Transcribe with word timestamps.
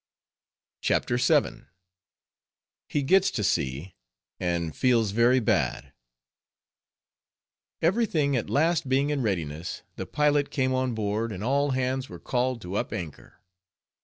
CHAPTER 0.81 1.17
VII. 1.17 1.65
HE 2.89 3.03
GETS 3.03 3.29
TO 3.29 3.43
SEA 3.43 3.93
AND 4.39 4.75
FEELS 4.75 5.11
VERY 5.11 5.39
BAD 5.39 5.93
Every 7.83 8.07
thing 8.07 8.35
at 8.35 8.49
last 8.49 8.89
being 8.89 9.11
in 9.11 9.21
readiness, 9.21 9.83
the 9.97 10.07
pilot 10.07 10.49
came 10.49 10.73
on 10.73 10.95
board, 10.95 11.31
and 11.31 11.43
all 11.43 11.69
hands 11.77 12.09
were 12.09 12.17
called 12.17 12.63
to 12.63 12.77
up 12.77 12.91
anchor. 12.91 13.41